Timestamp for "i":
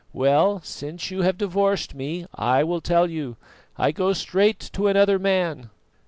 2.33-2.63, 3.77-3.91